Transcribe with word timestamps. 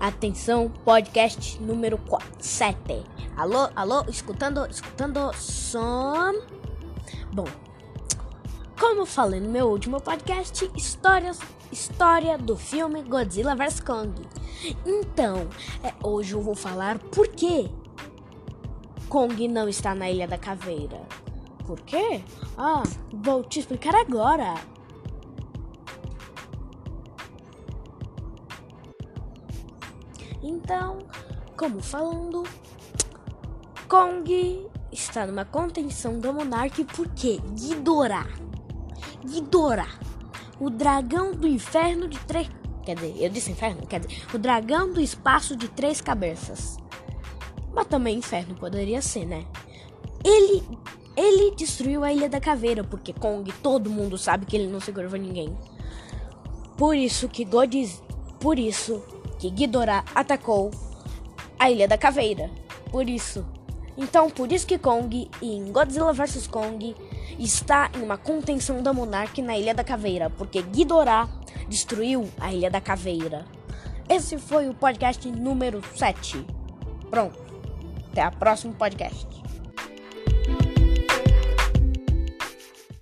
Atenção, 0.00 0.68
podcast 0.84 1.62
número 1.62 1.98
7. 2.38 2.76
Alô, 3.36 3.68
alô, 3.74 4.04
escutando, 4.08 4.66
escutando 4.66 5.32
som. 5.34 6.32
Bom, 7.32 7.46
como 8.78 9.06
falei 9.06 9.40
no 9.40 9.48
meu 9.48 9.68
último 9.68 10.00
podcast, 10.00 10.70
histórias, 10.76 11.38
história 11.70 12.36
do 12.36 12.56
filme 12.56 13.02
Godzilla 13.02 13.54
vs 13.54 13.80
Kong. 13.80 14.12
Então, 14.84 15.48
é, 15.82 15.94
hoje 16.02 16.34
eu 16.34 16.40
vou 16.40 16.54
falar 16.54 16.98
por 16.98 17.28
que 17.28 17.70
Kong 19.08 19.48
não 19.48 19.68
está 19.68 19.94
na 19.94 20.10
Ilha 20.10 20.26
da 20.26 20.36
Caveira. 20.36 21.00
Por 21.66 21.80
quê? 21.80 22.22
Ah, 22.56 22.82
vou 23.12 23.42
te 23.42 23.60
explicar 23.60 23.94
agora. 23.94 24.54
Então, 30.46 30.98
como 31.56 31.82
falando, 31.82 32.44
Kong 33.88 34.68
está 34.92 35.26
numa 35.26 35.44
contenção 35.44 36.20
do 36.20 36.32
Monark 36.32 36.84
porque 36.84 37.40
Ghidorah, 37.54 38.28
Ghidorah, 39.24 39.98
o 40.60 40.70
dragão 40.70 41.32
do 41.32 41.48
inferno 41.48 42.06
de 42.06 42.16
três, 42.20 42.48
quer 42.84 42.94
dizer, 42.94 43.16
eu 43.18 43.28
disse 43.28 43.50
inferno, 43.50 43.84
quer 43.88 43.98
dizer, 43.98 44.22
o 44.32 44.38
dragão 44.38 44.92
do 44.92 45.00
espaço 45.00 45.56
de 45.56 45.66
três 45.66 46.00
cabeças. 46.00 46.76
Mas 47.72 47.88
também 47.88 48.16
inferno 48.16 48.54
poderia 48.54 49.02
ser, 49.02 49.26
né? 49.26 49.44
Ele 50.24 50.62
ele 51.16 51.56
destruiu 51.56 52.04
a 52.04 52.12
Ilha 52.12 52.28
da 52.28 52.38
Caveira 52.38 52.84
porque 52.84 53.12
Kong, 53.12 53.50
todo 53.62 53.90
mundo 53.90 54.16
sabe 54.16 54.46
que 54.46 54.54
ele 54.54 54.68
não 54.68 54.78
segurava 54.78 55.18
ninguém. 55.18 55.58
Por 56.76 56.94
isso 56.94 57.28
que 57.28 57.44
Godzilla, 57.44 58.04
por 58.38 58.58
isso 58.58 59.02
que 59.38 59.50
Ghidorah 59.50 60.04
atacou 60.14 60.70
a 61.58 61.70
Ilha 61.70 61.88
da 61.88 61.98
Caveira. 61.98 62.50
Por 62.90 63.08
isso. 63.08 63.44
Então, 63.96 64.28
por 64.28 64.52
isso 64.52 64.66
que 64.66 64.78
Kong 64.78 65.30
em 65.40 65.72
Godzilla 65.72 66.12
vs 66.12 66.46
Kong 66.46 66.94
está 67.38 67.90
em 67.96 68.02
uma 68.02 68.18
contenção 68.18 68.82
da 68.82 68.92
Monarch 68.92 69.40
na 69.40 69.56
Ilha 69.56 69.74
da 69.74 69.82
Caveira, 69.82 70.28
porque 70.30 70.62
Ghidorah 70.62 71.28
destruiu 71.68 72.28
a 72.38 72.52
Ilha 72.52 72.70
da 72.70 72.80
Caveira. 72.80 73.44
Esse 74.08 74.38
foi 74.38 74.68
o 74.68 74.74
podcast 74.74 75.28
número 75.30 75.82
7. 75.96 76.46
Pronto. 77.10 77.38
Até 78.12 78.22
a 78.22 78.30
próximo 78.30 78.74
podcast. 78.74 79.45